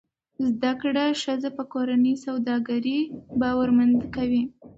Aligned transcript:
زده 0.49 0.71
کړه 0.81 1.05
ښځه 1.23 1.49
په 1.57 1.63
کورني 1.73 2.13
سوداګرۍ 2.25 2.99
باورمند 3.41 3.99
کوي. 4.15 4.43